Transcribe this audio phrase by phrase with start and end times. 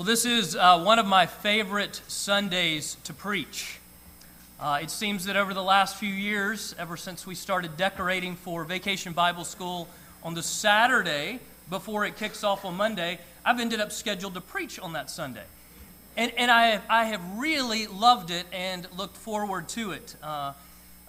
[0.00, 3.78] Well, this is uh, one of my favorite Sundays to preach.
[4.58, 8.64] Uh, it seems that over the last few years, ever since we started decorating for
[8.64, 9.88] Vacation Bible School
[10.22, 14.78] on the Saturday before it kicks off on Monday, I've ended up scheduled to preach
[14.78, 15.44] on that Sunday.
[16.16, 20.16] And, and I, have, I have really loved it and looked forward to it.
[20.22, 20.54] Uh,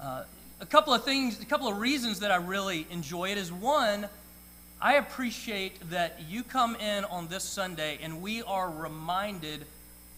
[0.02, 0.24] uh,
[0.60, 4.10] a couple of things, a couple of reasons that I really enjoy it is one,
[4.82, 9.66] I appreciate that you come in on this Sunday and we are reminded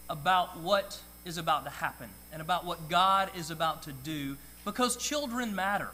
[0.08, 4.96] about what is about to happen and about what God is about to do because
[4.96, 5.90] children matter.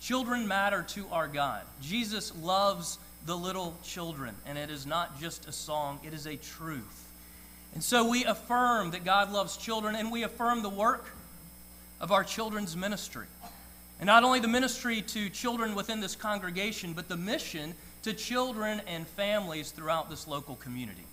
[0.00, 1.62] Children matter to our God.
[1.82, 6.36] Jesus loves the little children, and it is not just a song, it is a
[6.36, 7.04] truth.
[7.74, 11.04] And so we affirm that God loves children, and we affirm the work
[12.00, 13.26] of our children's ministry.
[14.00, 18.80] And not only the ministry to children within this congregation, but the mission to children
[18.86, 21.04] and families throughout this local community.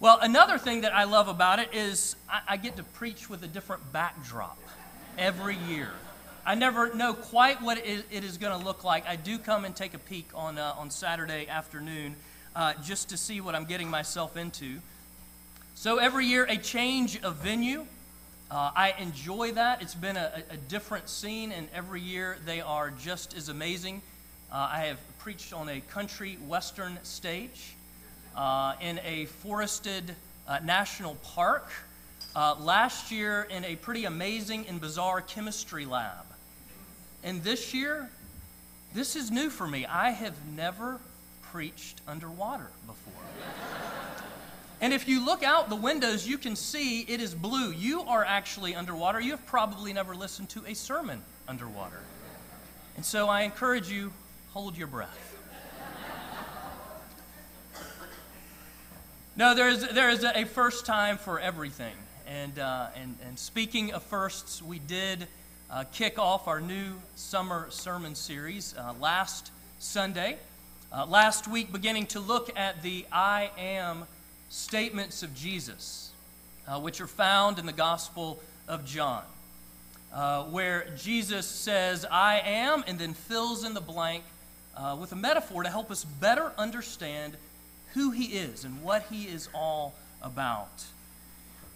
[0.00, 3.42] Well, another thing that I love about it is I, I get to preach with
[3.42, 4.58] a different backdrop
[5.18, 5.90] every year.
[6.46, 9.06] I never know quite what it is going to look like.
[9.06, 12.16] I do come and take a peek on, uh, on Saturday afternoon
[12.56, 14.78] uh, just to see what I'm getting myself into.
[15.74, 17.86] So every year, a change of venue.
[18.50, 19.80] Uh, I enjoy that.
[19.80, 24.02] It's been a, a, different scene, and every year they are just as amazing.
[24.50, 27.76] Uh, I have preached on a country western stage,
[28.36, 30.16] uh, in a forested
[30.48, 31.70] uh, national park,
[32.34, 36.26] uh, last year in a pretty amazing and bizarre chemistry lab.
[37.22, 38.10] And this year,
[38.94, 39.86] this is new for me.
[39.86, 40.98] I have never
[41.52, 43.22] preached underwater before.
[44.80, 47.70] And if you look out the windows, you can see it is blue.
[47.70, 49.20] You are actually underwater.
[49.20, 52.00] You have probably never listened to a sermon underwater.
[52.96, 54.12] And so I encourage you
[54.52, 55.36] hold your breath.
[59.36, 61.94] No, there is, there is a first time for everything.
[62.26, 65.28] And, uh, and, and speaking of firsts, we did
[65.70, 70.36] uh, kick off our new summer sermon series uh, last Sunday.
[70.92, 74.04] Uh, last week, beginning to look at the I am
[74.50, 76.10] statements of Jesus,
[76.68, 78.38] uh, which are found in the Gospel
[78.68, 79.22] of John,
[80.12, 84.24] uh, where Jesus says, I am, and then fills in the blank
[84.98, 87.36] with a metaphor to help us better understand
[87.94, 90.84] who he is and what he is all about.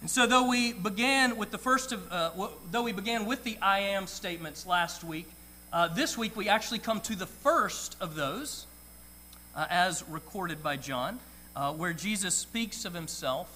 [0.01, 2.29] And so, though we began with the first of, uh,
[2.69, 5.27] though we began with the I am statements last week,
[5.73, 8.65] uh, this week we actually come to the first of those,
[9.55, 11.19] uh, as recorded by John,
[11.55, 13.49] uh, where Jesus speaks of himself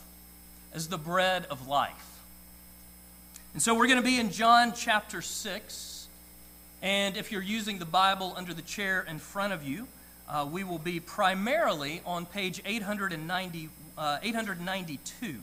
[0.73, 2.19] as the bread of life.
[3.53, 6.07] And so, we're going to be in John chapter 6.
[6.81, 9.87] And if you're using the Bible under the chair in front of you,
[10.29, 15.35] uh, we will be primarily on page 890, uh, 892,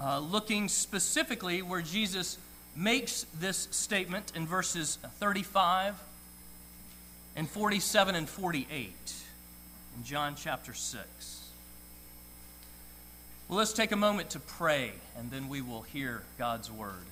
[0.00, 2.38] uh, looking specifically where Jesus
[2.74, 5.94] makes this statement in verses 35
[7.36, 9.23] and 47 and 48
[9.96, 11.50] in John chapter 6.
[13.48, 17.06] Well, let's take a moment to pray, and then we will hear God's word.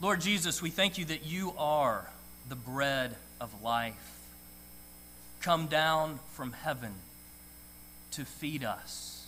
[0.00, 2.06] Lord Jesus, we thank you that you are
[2.48, 3.94] the bread of life,
[5.40, 6.92] come down from heaven
[8.12, 9.26] to feed us,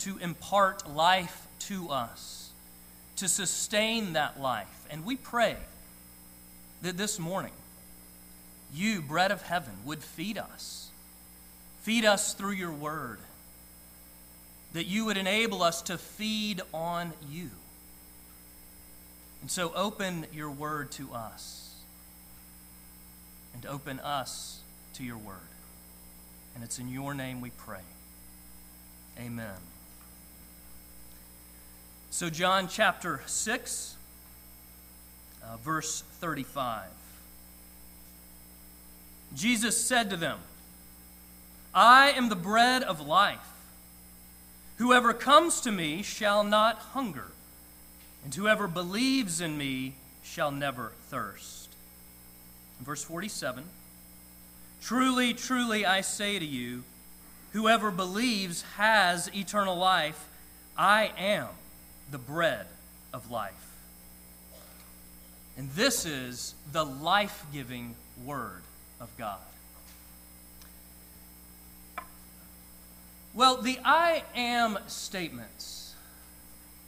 [0.00, 2.50] to impart life to us,
[3.16, 4.86] to sustain that life.
[4.90, 5.56] And we pray
[6.82, 7.52] that this morning,
[8.74, 10.88] you, bread of heaven, would feed us.
[11.82, 13.18] Feed us through your word.
[14.72, 17.50] That you would enable us to feed on you.
[19.40, 21.74] And so open your word to us
[23.54, 24.60] and open us
[24.94, 25.36] to your word.
[26.54, 27.80] And it's in your name we pray.
[29.18, 29.56] Amen.
[32.10, 33.94] So, John chapter 6,
[35.42, 36.82] uh, verse 35.
[39.34, 40.38] Jesus said to them,
[41.74, 43.38] I am the bread of life.
[44.78, 47.26] Whoever comes to me shall not hunger
[48.24, 51.68] and whoever believes in me shall never thirst.
[52.80, 53.64] Verse 47
[54.82, 56.84] Truly, truly, I say to you,
[57.52, 60.26] whoever believes has eternal life.
[60.76, 61.48] I am
[62.10, 62.66] the bread
[63.12, 63.52] of life.
[65.58, 67.94] And this is the life giving
[68.24, 68.62] word
[69.00, 69.38] of God.
[73.32, 75.80] Well, the I am statements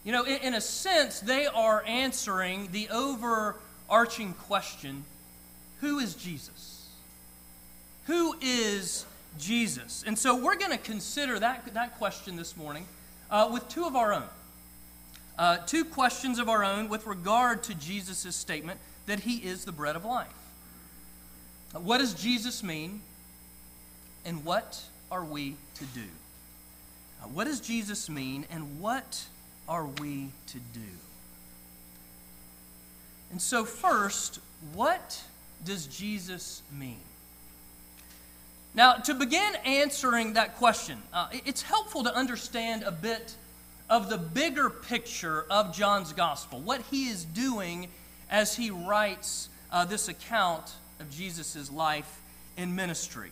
[0.05, 5.05] you know, in, in a sense, they are answering the overarching question
[5.81, 6.89] who is Jesus?
[8.07, 9.05] Who is
[9.37, 10.05] Jesus?
[10.07, 12.87] And so we're going to consider that, that question this morning
[13.31, 14.29] uh, with two of our own.
[15.37, 19.73] Uh, two questions of our own with regard to Jesus' statement that he is the
[19.73, 20.29] bread of life.
[21.73, 23.01] What does Jesus mean,
[24.25, 26.05] and what are we to do?
[27.23, 29.25] Uh, what does Jesus mean, and what
[29.69, 30.81] are we to do?
[33.31, 34.39] And so, first,
[34.75, 35.23] what
[35.65, 37.01] does Jesus mean?
[38.75, 43.35] Now, to begin answering that question, uh, it's helpful to understand a bit
[43.89, 47.89] of the bigger picture of John's gospel, what he is doing
[48.31, 50.73] as he writes uh, this account
[51.03, 52.21] of Jesus' life
[52.57, 53.31] and ministry.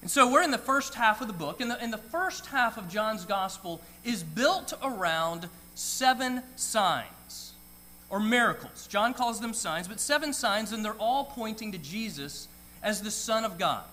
[0.00, 2.46] And so we're in the first half of the book, and the, and the first
[2.46, 7.52] half of John's gospel is built around seven signs
[8.08, 8.86] or miracles.
[8.86, 12.48] John calls them signs, but seven signs, and they're all pointing to Jesus
[12.82, 13.84] as the Son of God,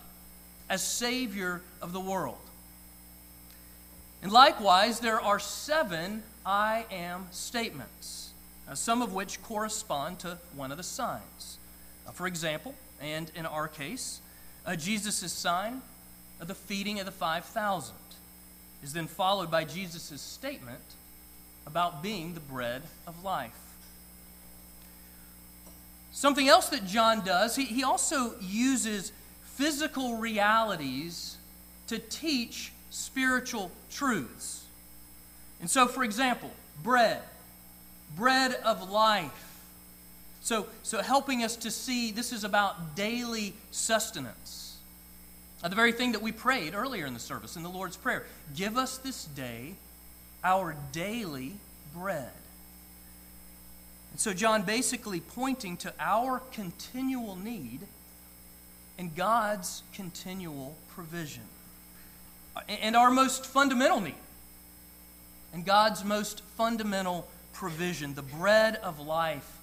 [0.69, 2.37] as Savior of the world.
[4.23, 8.31] And likewise, there are seven I am statements,
[8.69, 11.57] uh, some of which correspond to one of the signs.
[12.07, 14.21] Uh, for example, and in our case,
[14.65, 15.81] uh, Jesus' sign
[16.39, 17.95] of the feeding of the 5,000
[18.83, 20.79] is then followed by Jesus' statement
[21.65, 23.51] about being the bread of life.
[26.11, 29.11] Something else that John does, he, he also uses
[29.55, 31.37] physical realities
[31.87, 34.63] to teach spiritual truths.
[35.59, 36.51] And so, for example,
[36.83, 37.21] bread,
[38.15, 39.46] bread of life.
[40.47, 44.77] So, so helping us to see this is about daily sustenance.
[45.61, 48.25] The very thing that we prayed earlier in the service, in the Lord's Prayer.
[48.55, 49.73] Give us this day
[50.45, 51.55] our daily
[51.93, 52.31] bread.
[54.11, 57.81] And so, John basically pointing to our continual need
[58.97, 61.43] and God's continual provision
[62.69, 64.15] and our most fundamental need,
[65.53, 69.56] and God's most fundamental provision, the bread of life,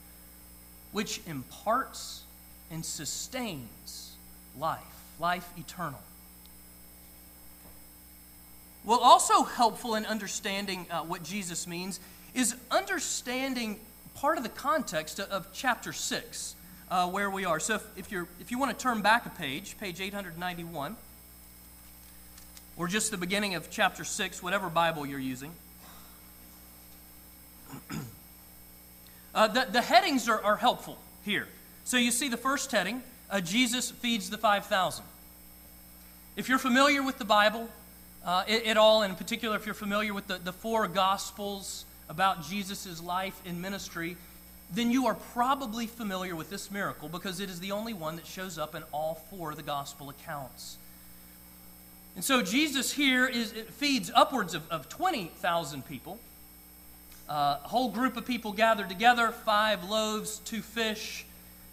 [0.94, 2.23] which imparts
[2.70, 4.12] and sustains
[4.56, 4.79] life,
[5.19, 5.99] life eternal.
[8.85, 11.99] Well, also helpful in understanding uh, what Jesus means
[12.32, 13.81] is understanding
[14.14, 16.55] part of the context of, of chapter 6,
[16.93, 17.58] uh, where we are.
[17.58, 20.94] So if, if, you're, if you want to turn back a page, page 891
[22.76, 25.50] or just the beginning of chapter 6, whatever Bible you're using.
[29.34, 31.48] uh, the, the headings are, are helpful here.
[31.84, 35.04] So you see the first heading uh, Jesus feeds the 5,000.
[36.36, 37.69] If you're familiar with the Bible
[38.25, 42.44] uh, at all, and in particular if you're familiar with the, the four Gospels about
[42.44, 44.16] Jesus' life and ministry,
[44.72, 48.26] then you are probably familiar with this miracle because it is the only one that
[48.26, 50.76] shows up in all four of the Gospel accounts.
[52.14, 56.19] And so Jesus here is, feeds upwards of, of 20,000 people.
[57.28, 61.24] Uh, a whole group of people gathered together, five loaves, two fish.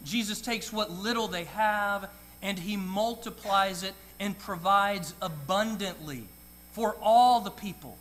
[0.03, 2.09] Jesus takes what little they have
[2.41, 6.23] and he multiplies it and provides abundantly
[6.71, 7.97] for all the people.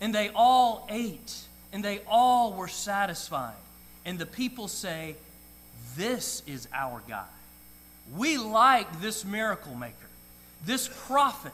[0.00, 1.34] And they all ate
[1.72, 3.54] and they all were satisfied.
[4.04, 5.16] And the people say,
[5.96, 7.26] This is our God.
[8.16, 9.94] We like this miracle maker,
[10.64, 11.52] this prophet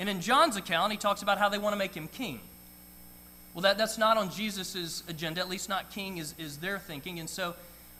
[0.00, 2.40] and in John's account, he talks about how they want to make him king.
[3.54, 7.18] Well, that, that's not on Jesus' agenda, at least not king is, is their thinking.
[7.18, 7.54] And so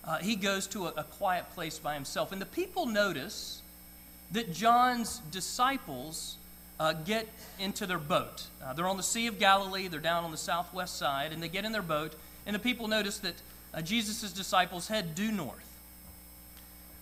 [0.05, 2.33] uh, he goes to a, a quiet place by himself.
[2.33, 3.63] And the people notice
[4.33, 6.37] that John's disciples
[6.79, 7.29] uh, get
[7.59, 8.45] into their boat.
[8.65, 11.49] Uh, they're on the Sea of Galilee, they're down on the southwest side, and they
[11.49, 12.15] get in their boat,
[12.47, 13.35] and the people notice that
[13.75, 15.67] uh, Jesus' disciples head due north.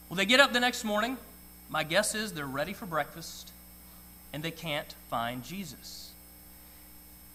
[0.08, 1.18] Well, they get up the next morning.
[1.68, 3.52] My guess is they're ready for breakfast
[4.32, 6.12] and they can't find Jesus.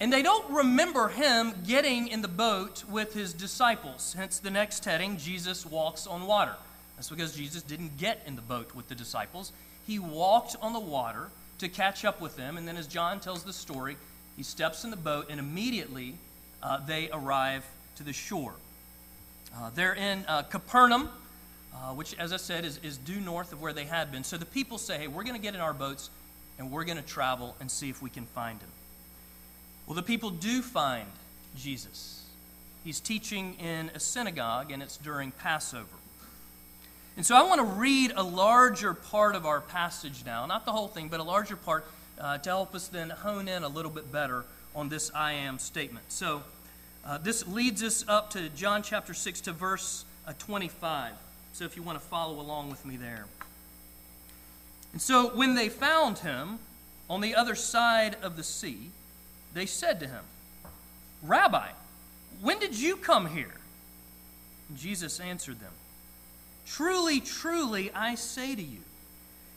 [0.04, 4.14] And they don't remember him getting in the boat with his disciples.
[4.18, 6.56] Hence, the next heading Jesus walks on water.
[6.98, 9.54] That's because Jesus didn't get in the boat with the disciples.
[9.88, 11.30] He walked on the water
[11.60, 12.58] to catch up with them.
[12.58, 13.96] And then, as John tells the story,
[14.36, 16.16] he steps in the boat, and immediately
[16.62, 17.64] uh, they arrive
[17.96, 18.56] to the shore.
[19.56, 21.08] Uh, they're in uh, Capernaum,
[21.74, 24.26] uh, which, as I said, is, is due north of where they had been.
[24.26, 26.10] So the people say, hey, we're going to get in our boats
[26.60, 28.70] and we're going to travel and see if we can find him.
[29.86, 31.08] Well, the people do find
[31.58, 32.24] Jesus.
[32.84, 35.86] He's teaching in a synagogue, and it's during Passover.
[37.16, 40.72] And so I want to read a larger part of our passage now, not the
[40.72, 41.86] whole thing, but a larger part
[42.20, 45.60] uh, to help us then hone in a little bit better on this I am
[45.60, 46.12] statement.
[46.12, 46.44] So
[47.06, 51.14] uh, this leads us up to John chapter 6 to verse uh, 25.
[51.54, 53.26] So if you want to follow along with me there.
[54.92, 56.60] And so when they found him
[57.10, 58.90] on the other side of the sea,
[59.54, 60.24] they said to him,
[61.22, 61.70] Rabbi,
[62.42, 63.54] when did you come here?
[64.70, 65.72] And Jesus answered them,
[66.66, 68.80] Truly, truly, I say to you,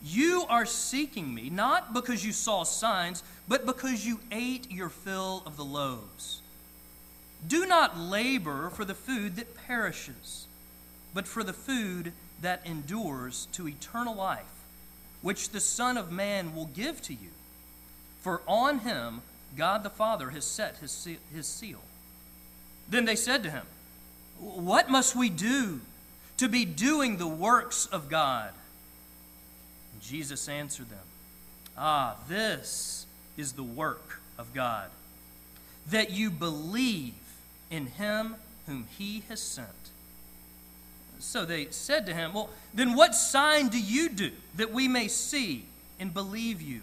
[0.05, 5.43] you are seeking me not because you saw signs, but because you ate your fill
[5.47, 6.43] of the loaves.
[7.47, 10.47] Do not labor for the food that perishes,
[11.15, 12.12] but for the food
[12.43, 14.65] that endures to eternal life,
[15.23, 17.31] which the Son of Man will give to you.
[18.21, 19.23] For on him
[19.57, 21.81] God the Father has set his, his seal.
[22.89, 23.65] Then they said to him,
[24.39, 25.81] What must we do
[26.37, 28.53] to be doing the works of God?
[29.93, 30.99] And Jesus answered them,
[31.77, 34.91] Ah, this is the work of God,
[35.91, 37.15] that you believe
[37.71, 38.37] in him
[38.67, 39.69] whom he has sent.
[41.19, 45.09] So they said to him, Well, then what sign do you do that we may
[45.09, 45.65] see
[45.99, 46.83] and believe you?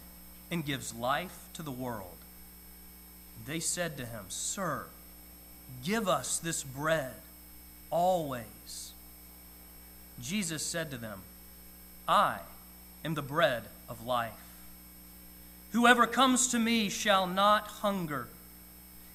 [0.51, 2.17] and gives life to the world.
[3.47, 4.85] They said to him, Sir,
[5.83, 7.13] give us this bread
[7.89, 8.91] always.
[10.21, 11.21] Jesus said to them,
[12.07, 12.39] I
[13.03, 14.33] am the bread of life.
[15.71, 18.27] Whoever comes to me shall not hunger,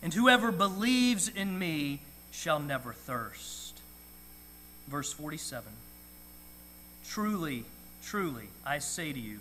[0.02, 2.00] and whoever believes in me
[2.31, 3.78] shall never thirst.
[4.88, 5.64] Verse 47
[7.09, 7.64] Truly,
[8.05, 9.40] truly, I say to you,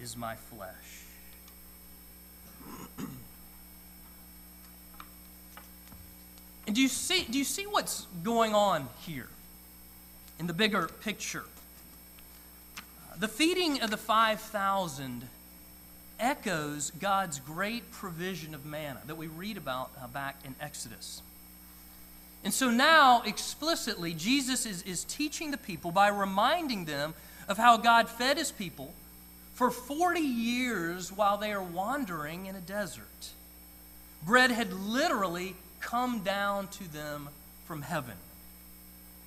[0.00, 1.04] is my flesh.
[6.66, 9.28] and do you see do you see what's going on here
[10.38, 11.44] in the bigger picture?
[13.18, 15.28] The feeding of the 5,000
[16.18, 21.20] echoes God's great provision of manna that we read about uh, back in Exodus.
[22.42, 27.12] And so now, explicitly, Jesus is, is teaching the people by reminding them
[27.48, 28.94] of how God fed his people
[29.60, 33.28] for 40 years while they are wandering in a desert.
[34.24, 37.28] Bread had literally come down to them
[37.66, 38.14] from heaven.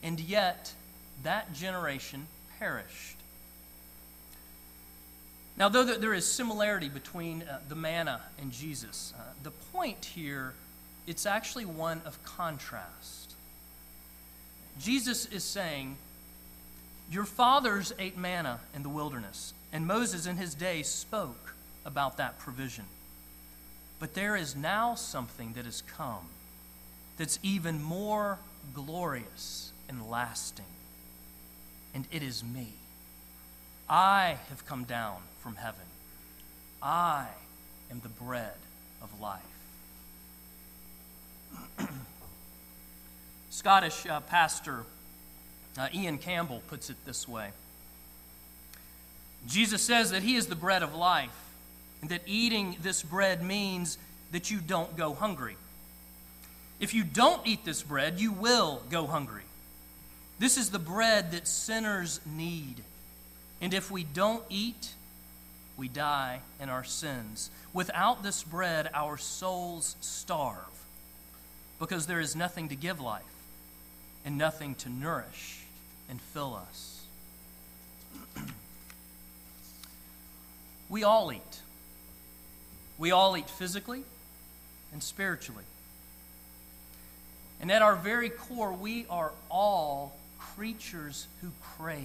[0.02, 0.74] And yet,
[1.22, 2.26] that generation
[2.58, 3.18] perished.
[5.56, 10.56] Now, though there is similarity between uh, the manna and Jesus, uh, the point here,
[11.06, 13.36] it's actually one of contrast.
[14.80, 15.96] Jesus is saying,
[17.12, 22.38] Your fathers ate manna in the wilderness, and Moses in his day spoke about that
[22.38, 22.86] provision.
[24.00, 26.28] But there is now something that has come
[27.18, 28.38] that's even more
[28.74, 30.66] glorious and lasting,
[31.96, 32.68] and it is me.
[33.90, 35.82] I have come down from heaven.
[36.82, 37.28] I
[37.90, 38.54] am the bread
[39.02, 39.42] of life.
[43.50, 44.84] Scottish uh, pastor
[45.78, 47.50] uh, Iain Campbell puts it this way
[49.48, 51.30] Jesus says that he is the bread of life,
[52.02, 53.98] and that eating this bread means
[54.32, 55.56] that you don't go hungry.
[56.80, 59.44] If you don't eat this bread, you will go hungry.
[60.40, 62.84] This is the bread that sinners need.
[63.62, 64.90] And if we don't eat,
[65.78, 67.50] we die in our sins.
[67.74, 70.58] Without this bread, our souls starve
[71.80, 73.24] because there is nothing to give life
[74.26, 75.62] and nothing to nourish
[76.10, 76.93] and fill us.
[80.94, 81.60] We all eat.
[83.00, 84.04] We all eat physically
[84.92, 85.64] and spiritually.
[87.60, 91.98] And at our very core, we are all creatures who crave.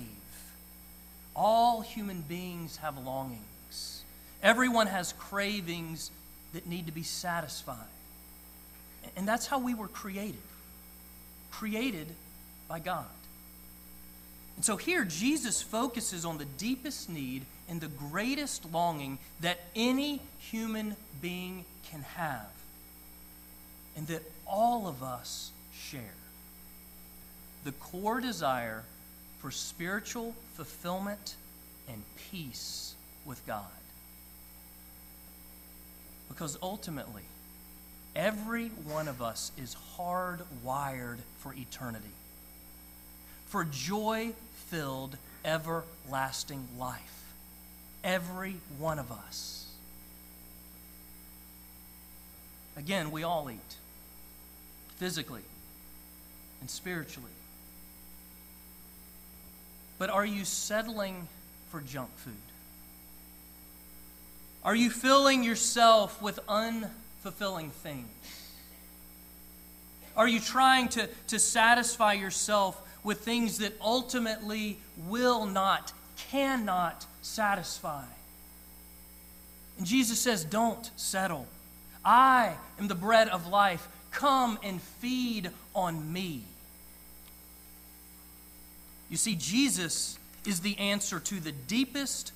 [1.37, 4.05] All human beings have longings.
[4.43, 6.11] Everyone has cravings
[6.55, 7.77] that need to be satisfied.
[9.19, 10.41] And that's how we were created
[11.51, 12.07] created
[12.69, 13.05] by God.
[14.59, 20.21] And so here, Jesus focuses on the deepest need and the greatest longing that any
[20.41, 22.51] human being can have,
[23.97, 26.01] and that all of us share
[27.63, 28.83] the core desire
[29.39, 31.37] for spiritual fulfillment
[31.89, 33.63] and peace with God.
[36.29, 37.23] Because ultimately,
[38.17, 42.11] every one of us is hardwired for eternity,
[43.49, 44.33] for joy
[44.67, 47.33] filled, everlasting life.
[48.05, 49.67] Every one of us.
[52.77, 53.77] Again, we all eat
[54.97, 55.43] physically
[56.61, 57.31] and spiritually.
[59.99, 61.27] But are you settling
[61.71, 62.35] for junk food?
[64.65, 68.09] Are you filling yourself with unfulfilling things?
[70.17, 75.93] Are you trying to, to satisfy yourself with things that ultimately will not,
[76.31, 78.05] cannot satisfy?
[79.79, 81.47] And Jesus says, Don't settle.
[82.05, 83.89] I am the bread of life.
[84.11, 86.43] Come and feed on me.
[89.11, 92.33] You see, Jesus is the answer to the deepest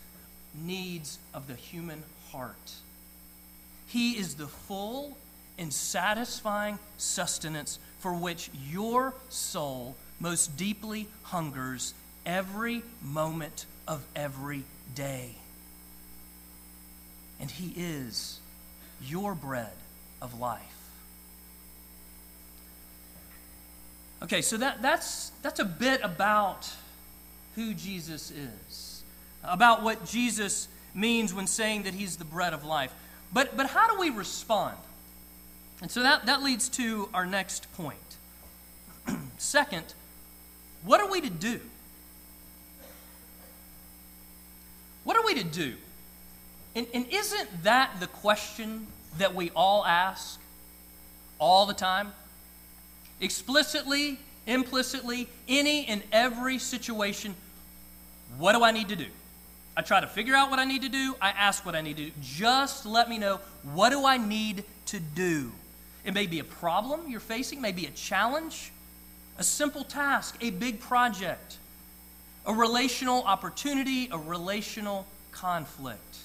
[0.55, 2.73] needs of the human heart.
[3.87, 5.17] He is the full
[5.59, 11.93] and satisfying sustenance for which your soul most deeply hungers
[12.25, 14.63] every moment of every
[14.95, 15.35] day.
[17.41, 18.39] And He is
[19.03, 19.73] your bread
[20.23, 20.61] of life.
[24.23, 26.71] Okay, so that, that's, that's a bit about
[27.57, 29.03] who Jesus is,
[29.43, 32.95] about what Jesus means when saying that he's the bread of life.
[33.33, 34.77] But, but how do we respond?
[35.81, 37.99] And so that, that leads to our next point.
[39.39, 39.95] Second,
[40.85, 41.61] what are we to do?
[45.05, 45.75] What are we to do?
[46.75, 48.87] And, and isn't that the question
[49.19, 50.41] that we all ask
[51.39, 52.13] all the time?
[53.23, 57.35] explicitly, implicitly, any and every situation,
[58.37, 59.07] what do I need to do?
[59.75, 61.15] I try to figure out what I need to do.
[61.23, 62.13] I ask what I need to do.
[62.21, 63.41] Just let me know
[63.73, 65.53] what do I need to do.
[66.05, 68.73] It may be a problem you're facing, may be a challenge,
[69.39, 71.59] a simple task, a big project,
[72.47, 76.19] a relational opportunity, a relational conflict.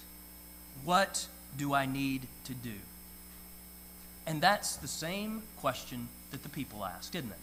[0.84, 2.74] What do I need to do?
[4.26, 7.38] And that's the same question that the people asked, didn't it?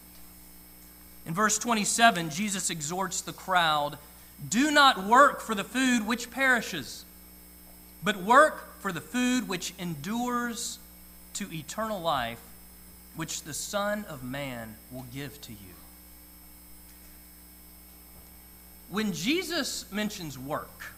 [1.25, 3.97] In verse 27, Jesus exhorts the crowd
[4.49, 7.05] do not work for the food which perishes,
[8.03, 10.77] but work for the food which endures
[11.35, 12.39] to eternal life,
[13.15, 15.57] which the Son of Man will give to you.
[18.89, 20.93] When Jesus mentions work,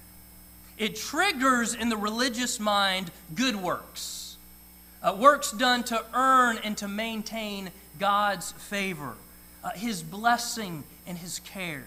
[0.78, 4.28] it triggers in the religious mind good works
[5.02, 9.14] uh, works done to earn and to maintain God's favor,
[9.64, 11.86] uh, His blessing, and His care.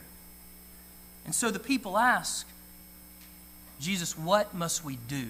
[1.25, 2.47] And so the people ask,
[3.81, 5.29] Jesus, what must we do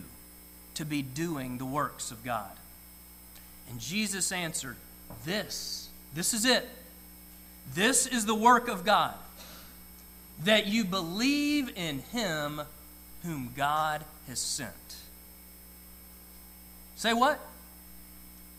[0.74, 2.50] to be doing the works of God?
[3.68, 4.76] And Jesus answered,
[5.24, 6.68] This, this is it.
[7.74, 9.14] This is the work of God,
[10.44, 12.62] that you believe in Him
[13.22, 14.70] whom God has sent.
[16.96, 17.38] Say what?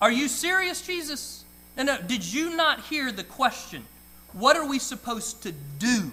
[0.02, 1.44] Are you serious, Jesus?
[1.78, 2.02] No, no.
[2.02, 3.86] Did you not hear the question?
[4.34, 6.12] What are we supposed to do?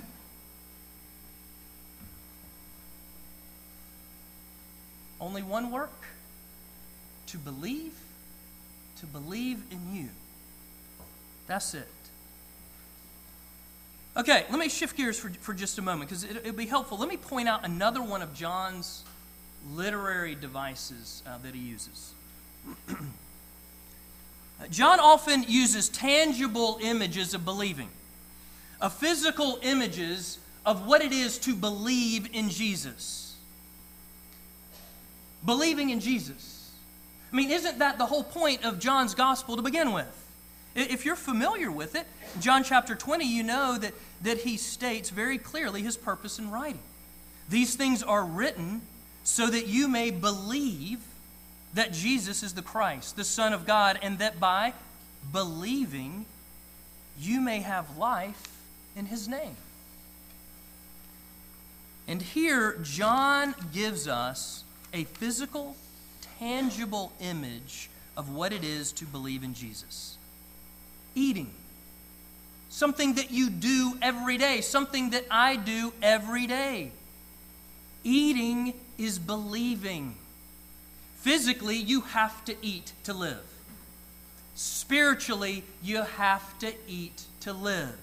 [5.20, 6.04] Only one work
[7.28, 7.94] to believe,
[9.00, 10.08] to believe in you.
[11.48, 11.88] That's it.
[14.16, 16.98] Okay, let me shift gears for, for just a moment because it, will be helpful.
[16.98, 19.04] Let me point out another one of John's
[19.72, 22.12] literary devices uh, that he uses.
[24.70, 27.88] John often uses tangible images of believing,
[28.80, 33.36] of physical images of what it is to believe in Jesus.
[35.46, 36.72] Believing in Jesus.
[37.32, 40.27] I mean, isn't that the whole point of John's gospel to begin with?
[40.78, 42.06] If you're familiar with it,
[42.38, 46.78] John chapter 20, you know that, that he states very clearly his purpose in writing.
[47.48, 48.82] These things are written
[49.24, 51.00] so that you may believe
[51.74, 54.72] that Jesus is the Christ, the Son of God, and that by
[55.32, 56.26] believing
[57.18, 58.48] you may have life
[58.94, 59.56] in his name.
[62.06, 64.62] And here, John gives us
[64.94, 65.76] a physical,
[66.38, 70.17] tangible image of what it is to believe in Jesus
[71.18, 71.50] eating,
[72.68, 76.92] something that you do every day, something that I do every day.
[78.04, 80.14] Eating is believing.
[81.16, 83.44] Physically, you have to eat to live.
[84.54, 87.98] Spiritually, you have to eat to live.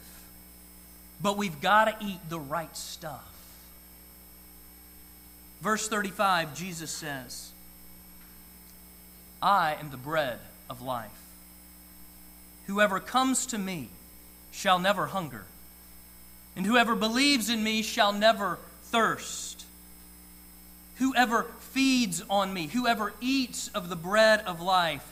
[1.22, 3.32] But we've got to eat the right stuff.
[5.62, 7.52] Verse 35, Jesus says,
[9.42, 11.25] I am the bread of life.
[12.68, 13.90] Whoever comes to me
[14.52, 15.46] shall never hunger,
[16.56, 19.66] and whoever believes in me shall never thirst.
[20.98, 25.06] Whoever feeds on me, whoever eats of the bread of life,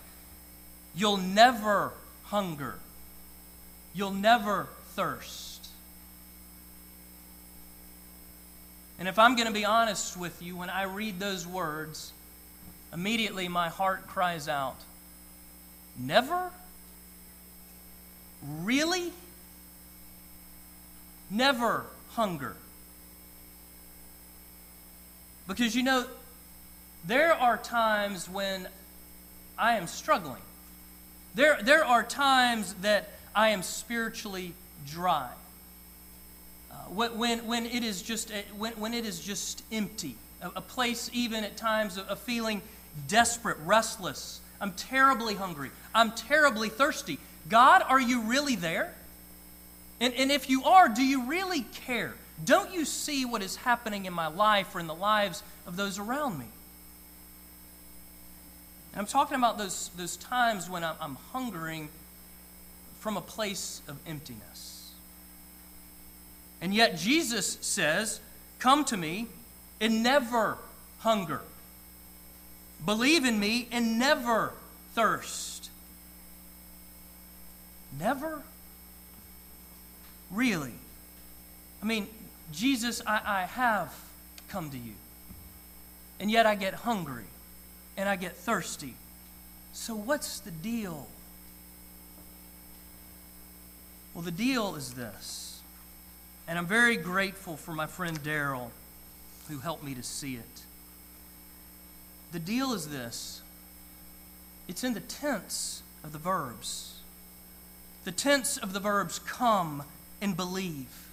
[0.96, 1.92] you'll never
[2.26, 2.76] hunger,
[3.94, 5.68] you'll never thirst.
[8.98, 12.14] And if I'm going to be honest with you, when I read those words,
[12.94, 14.78] immediately my heart cries out,
[15.98, 16.52] Never?
[18.62, 19.12] Really?
[21.30, 22.56] Never hunger.
[25.48, 26.06] Because you know,
[27.06, 28.68] there are times when
[29.58, 30.42] I am struggling.
[31.36, 34.54] There, there are times that I am spiritually
[34.88, 35.30] dry.
[36.72, 41.10] Uh, when, when, it is just, when, when it is just empty, a, a place
[41.14, 42.62] even at times of, of feeling
[43.08, 44.40] desperate, restless.
[44.62, 45.72] I'm terribly hungry.
[45.94, 47.20] I'm terribly thirsty.
[47.50, 48.94] God, are you really there?
[50.00, 52.16] And, and if you are, do you really care?
[52.44, 56.00] Don't you see what is happening in my life or in the lives of those
[56.00, 56.46] around me?
[58.92, 61.90] And I'm talking about those, those times when I'm, I'm hungering
[63.00, 64.92] from a place of emptiness.
[66.62, 68.22] And yet Jesus says,
[68.60, 69.28] Come to me
[69.82, 70.58] and never
[71.00, 71.42] hunger.
[72.86, 74.54] Believe in me and never
[74.94, 75.53] thirst.
[78.00, 78.42] Never?
[80.32, 80.74] Really?
[81.82, 82.08] I mean,
[82.52, 83.94] Jesus, I, I have
[84.50, 84.94] come to you.
[86.20, 87.26] And yet I get hungry
[87.98, 88.96] and I get thirsty.
[89.74, 91.08] So, what's the deal?
[94.14, 95.62] Well, the deal is this.
[96.48, 98.70] And I'm very grateful for my friend Daryl
[99.50, 100.62] who helped me to see it.
[102.32, 103.42] The deal is this
[104.68, 106.93] it's in the tense of the verbs.
[108.04, 109.84] The tense of the verbs come
[110.22, 111.08] and believe.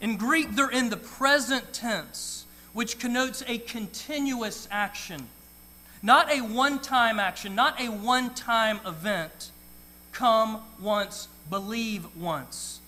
[0.00, 5.28] In Greek, they're in the present tense, which connotes a continuous action,
[6.02, 9.50] not a one time action, not a one time event.
[10.12, 12.80] Come once, believe once,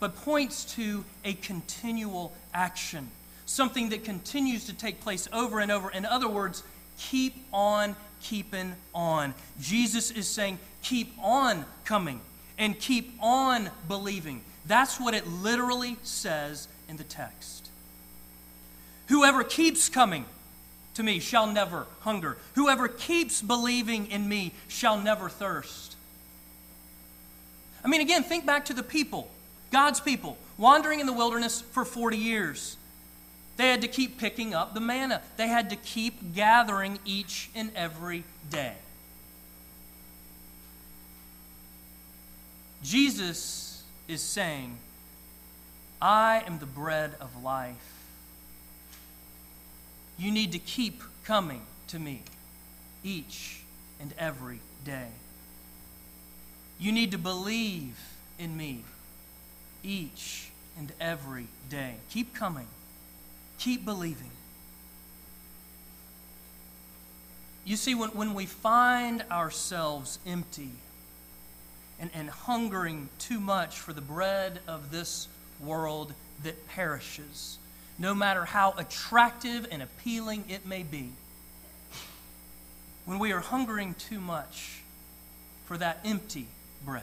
[0.00, 3.10] but points to a continual action,
[3.46, 5.90] something that continues to take place over and over.
[5.90, 6.62] In other words,
[6.98, 9.34] keep on keeping on.
[9.60, 12.20] Jesus is saying, keep on coming
[12.58, 14.42] and keep on believing.
[14.66, 17.70] That's what it literally says in the text.
[19.08, 20.26] Whoever keeps coming
[20.94, 22.36] to me shall never hunger.
[22.54, 25.96] Whoever keeps believing in me shall never thirst.
[27.84, 29.30] I mean, again, think back to the people,
[29.70, 32.76] God's people, wandering in the wilderness for 40 years.
[33.58, 37.72] They had to keep picking up the manna, they had to keep gathering each and
[37.74, 38.76] every day.
[42.84, 44.78] Jesus is saying,
[46.00, 47.74] I am the bread of life.
[50.16, 52.22] You need to keep coming to me
[53.02, 53.62] each
[54.00, 55.08] and every day.
[56.78, 57.98] You need to believe
[58.38, 58.84] in me
[59.82, 61.94] each and every day.
[62.10, 62.68] Keep coming.
[63.58, 64.30] Keep believing.
[67.64, 70.70] You see, when, when we find ourselves empty
[72.00, 75.28] and, and hungering too much for the bread of this
[75.60, 77.58] world that perishes,
[77.98, 81.10] no matter how attractive and appealing it may be.
[83.04, 84.82] When we are hungering too much
[85.66, 86.46] for that empty
[86.84, 87.02] bread,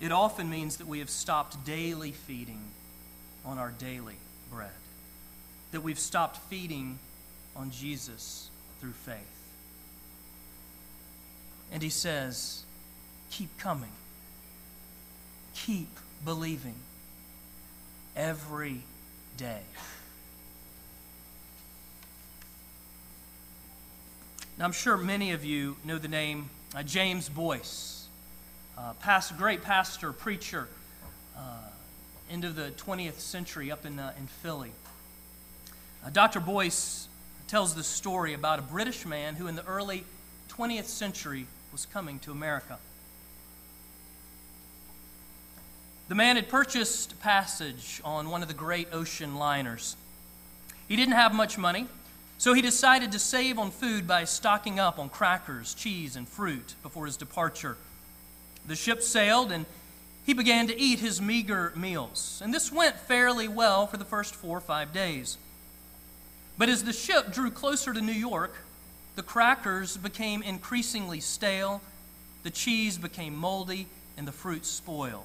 [0.00, 2.62] it often means that we have stopped daily feeding
[3.44, 4.16] on our daily
[4.52, 4.70] bread,
[5.72, 6.98] that we've stopped feeding
[7.56, 9.16] on Jesus through faith.
[11.72, 12.64] And he says,
[13.30, 13.92] Keep coming.
[15.54, 15.88] Keep
[16.24, 16.74] believing
[18.16, 18.82] every
[19.36, 19.60] day.
[24.58, 28.06] Now, I'm sure many of you know the name uh, James Boice,
[28.76, 30.68] uh, past, great pastor, preacher,
[31.36, 31.40] uh,
[32.30, 34.72] end of the 20th century up in, uh, in Philly.
[36.04, 36.40] Uh, Dr.
[36.40, 37.08] Boice
[37.46, 40.04] tells the story about a British man who, in the early
[40.48, 42.78] 20th century, was coming to America.
[46.08, 49.96] The man had purchased passage on one of the great ocean liners.
[50.88, 51.86] He didn't have much money,
[52.38, 56.74] so he decided to save on food by stocking up on crackers, cheese, and fruit
[56.82, 57.76] before his departure.
[58.66, 59.66] The ship sailed, and
[60.24, 62.40] he began to eat his meager meals.
[62.42, 65.38] And this went fairly well for the first four or five days.
[66.60, 68.54] But as the ship drew closer to New York,
[69.16, 71.80] the crackers became increasingly stale,
[72.42, 73.86] the cheese became moldy,
[74.18, 75.24] and the fruit spoiled.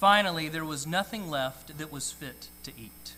[0.00, 3.14] Finally, there was nothing left that was fit to eat.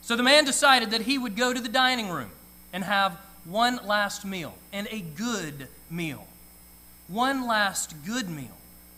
[0.00, 2.30] So the man decided that he would go to the dining room
[2.72, 6.28] and have one last meal, and a good meal.
[7.08, 8.56] One last good meal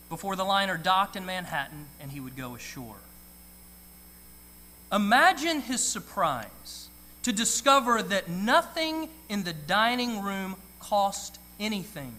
[0.08, 2.98] before the liner docked in Manhattan and he would go ashore.
[4.94, 6.88] Imagine his surprise
[7.22, 12.14] to discover that nothing in the dining room cost anything,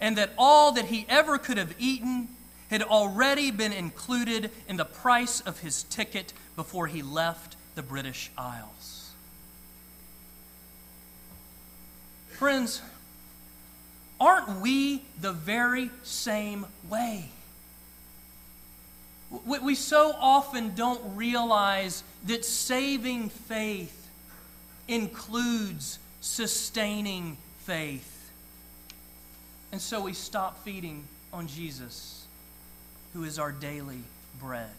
[0.00, 2.28] and that all that he ever could have eaten
[2.68, 8.30] had already been included in the price of his ticket before he left the British
[8.36, 9.12] Isles.
[12.30, 12.82] Friends,
[14.20, 17.30] aren't we the very same way?
[19.30, 24.08] We so often don't realize that saving faith
[24.86, 28.30] includes sustaining faith.
[29.70, 32.24] And so we stop feeding on Jesus,
[33.12, 34.00] who is our daily
[34.40, 34.70] bread.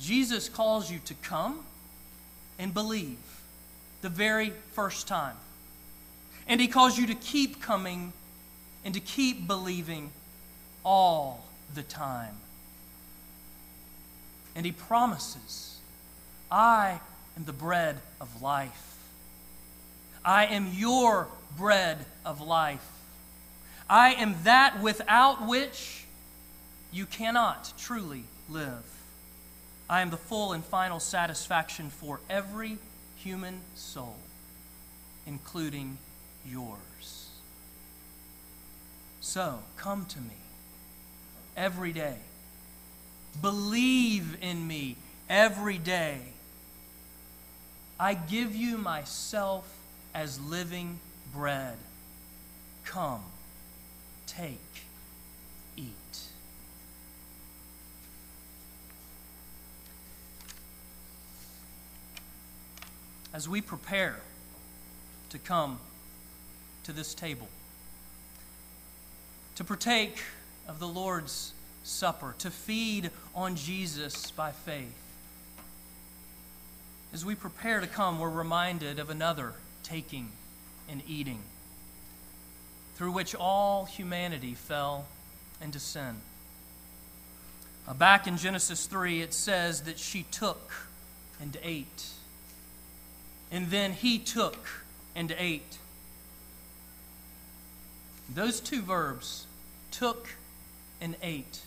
[0.00, 1.64] Jesus calls you to come
[2.58, 3.18] and believe
[4.02, 5.36] the very first time.
[6.48, 8.12] And he calls you to keep coming
[8.84, 10.10] and to keep believing
[10.86, 11.44] all
[11.74, 12.36] the time.
[14.54, 15.78] And he promises,
[16.50, 17.00] I
[17.36, 18.96] am the bread of life.
[20.24, 21.26] I am your
[21.58, 22.86] bread of life.
[23.90, 26.04] I am that without which
[26.92, 28.84] you cannot truly live.
[29.90, 32.78] I am the full and final satisfaction for every
[33.16, 34.16] human soul,
[35.26, 35.98] including
[36.48, 37.28] yours.
[39.20, 40.45] So come to me
[41.56, 42.16] every day.
[43.40, 44.96] Believe in me
[45.28, 46.20] every day.
[47.98, 49.66] I give you myself
[50.14, 51.00] as living
[51.34, 51.76] bread.
[52.84, 53.22] Come,
[54.26, 54.58] take,
[55.76, 55.92] eat.
[63.32, 64.16] As we prepare
[65.30, 65.78] to come
[66.84, 67.48] to this table,
[69.56, 70.22] to partake
[70.68, 71.52] of the Lord's
[71.84, 74.92] Supper, to feed on Jesus by faith.
[77.12, 79.52] As we prepare to come, we're reminded of another
[79.84, 80.30] taking
[80.90, 81.38] and eating,
[82.96, 85.06] through which all humanity fell
[85.62, 86.16] into sin.
[87.86, 90.72] Uh, back in Genesis 3, it says that she took
[91.40, 92.08] and ate.
[93.52, 94.58] And then he took
[95.14, 95.78] and ate.
[98.28, 99.46] Those two verbs,
[99.92, 100.30] took
[101.00, 101.60] and ate.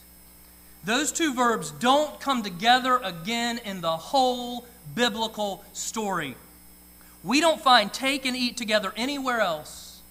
[0.83, 4.65] Those two verbs don't come together again in the whole
[4.95, 6.35] biblical story.
[7.23, 10.01] We don't find take and eat together anywhere else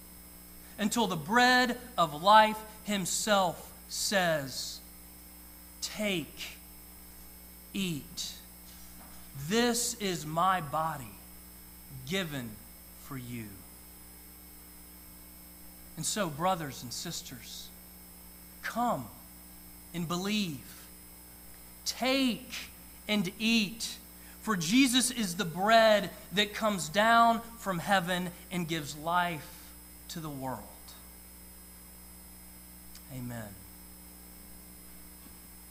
[0.77, 4.79] until the bread of life himself says,
[5.81, 6.57] Take,
[7.73, 8.33] eat.
[9.47, 11.11] This is my body
[12.07, 12.51] given
[13.03, 13.45] for you.
[15.97, 17.67] And so, brothers and sisters,
[18.69, 19.07] come
[19.93, 20.59] and believe.
[21.85, 22.53] Take
[23.07, 23.95] and eat.
[24.41, 29.47] For Jesus is the bread that comes down from heaven and gives life
[30.09, 30.59] to the world.
[33.13, 33.58] Amen.